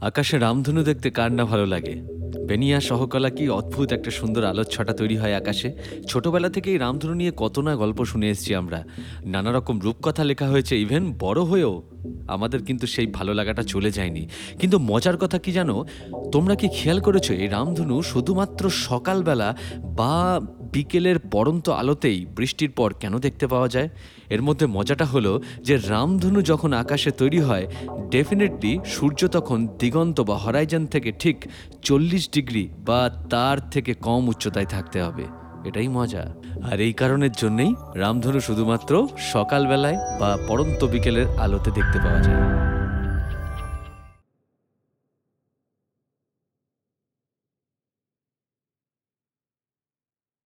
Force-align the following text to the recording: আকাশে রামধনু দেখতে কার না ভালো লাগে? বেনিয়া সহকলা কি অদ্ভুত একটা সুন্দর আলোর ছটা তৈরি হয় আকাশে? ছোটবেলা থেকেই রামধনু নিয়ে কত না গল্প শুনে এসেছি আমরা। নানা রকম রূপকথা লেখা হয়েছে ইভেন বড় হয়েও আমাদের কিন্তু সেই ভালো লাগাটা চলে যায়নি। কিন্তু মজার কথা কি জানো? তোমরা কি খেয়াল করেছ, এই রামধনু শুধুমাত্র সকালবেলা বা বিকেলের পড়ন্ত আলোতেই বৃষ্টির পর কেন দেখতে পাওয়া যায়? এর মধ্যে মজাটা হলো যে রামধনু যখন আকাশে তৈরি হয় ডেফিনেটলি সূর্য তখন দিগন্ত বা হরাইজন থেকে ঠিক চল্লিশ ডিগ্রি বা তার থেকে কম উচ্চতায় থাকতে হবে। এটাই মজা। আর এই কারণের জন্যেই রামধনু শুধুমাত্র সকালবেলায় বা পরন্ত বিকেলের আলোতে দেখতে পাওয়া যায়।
আকাশে 0.00 0.34
রামধনু 0.38 0.80
দেখতে 0.82 1.08
কার 1.10 1.30
না 1.32 1.44
ভালো 1.44 1.66
লাগে? 1.66 1.94
বেনিয়া 2.38 2.80
সহকলা 2.80 3.30
কি 3.30 3.48
অদ্ভুত 3.48 3.92
একটা 3.92 4.10
সুন্দর 4.10 4.44
আলোর 4.44 4.64
ছটা 4.64 4.92
তৈরি 4.92 5.16
হয় 5.16 5.36
আকাশে? 5.36 5.72
ছোটবেলা 6.08 6.48
থেকেই 6.48 6.78
রামধনু 6.78 7.14
নিয়ে 7.14 7.32
কত 7.36 7.58
না 7.58 7.76
গল্প 7.76 8.04
শুনে 8.04 8.30
এসেছি 8.30 8.54
আমরা। 8.54 8.84
নানা 9.24 9.52
রকম 9.52 9.80
রূপকথা 9.80 10.24
লেখা 10.24 10.48
হয়েছে 10.48 10.80
ইভেন 10.80 11.14
বড় 11.18 11.42
হয়েও 11.42 11.82
আমাদের 12.28 12.62
কিন্তু 12.62 12.86
সেই 12.86 13.06
ভালো 13.06 13.34
লাগাটা 13.34 13.62
চলে 13.62 13.90
যায়নি। 13.90 14.28
কিন্তু 14.58 14.78
মজার 14.78 15.16
কথা 15.16 15.38
কি 15.38 15.52
জানো? 15.52 15.84
তোমরা 16.32 16.54
কি 16.54 16.68
খেয়াল 16.68 17.00
করেছ, 17.00 17.30
এই 17.30 17.46
রামধনু 17.46 18.02
শুধুমাত্র 18.02 18.70
সকালবেলা 18.70 19.56
বা 19.78 20.40
বিকেলের 20.72 21.18
পড়ন্ত 21.18 21.68
আলোতেই 21.68 22.26
বৃষ্টির 22.26 22.70
পর 22.70 22.92
কেন 22.92 23.18
দেখতে 23.18 23.46
পাওয়া 23.46 23.68
যায়? 23.68 23.88
এর 24.30 24.42
মধ্যে 24.42 24.66
মজাটা 24.66 25.04
হলো 25.04 25.42
যে 25.62 25.76
রামধনু 25.76 26.42
যখন 26.42 26.72
আকাশে 26.72 27.10
তৈরি 27.10 27.40
হয় 27.40 27.66
ডেফিনেটলি 28.10 28.78
সূর্য 28.86 29.28
তখন 29.28 29.68
দিগন্ত 29.78 30.20
বা 30.20 30.36
হরাইজন 30.36 30.86
থেকে 30.86 31.12
ঠিক 31.12 31.44
চল্লিশ 31.82 32.19
ডিগ্রি 32.28 32.68
বা 32.78 33.10
তার 33.30 33.70
থেকে 33.70 33.94
কম 33.94 34.28
উচ্চতায় 34.28 34.66
থাকতে 34.66 35.02
হবে। 35.02 35.24
এটাই 35.64 35.88
মজা। 35.88 36.34
আর 36.72 36.80
এই 36.80 36.92
কারণের 36.92 37.32
জন্যেই 37.32 37.74
রামধনু 37.94 38.40
শুধুমাত্র 38.40 39.08
সকালবেলায় 39.18 39.96
বা 40.20 40.38
পরন্ত 40.48 40.84
বিকেলের 40.84 41.26
আলোতে 41.38 41.70
দেখতে 41.70 41.98
পাওয়া 41.98 42.22
যায়। 42.22 42.69